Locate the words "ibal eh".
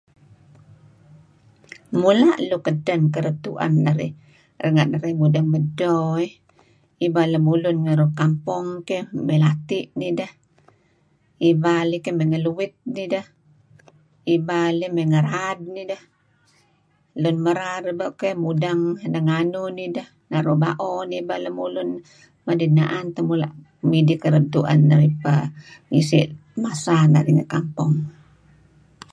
14.35-14.91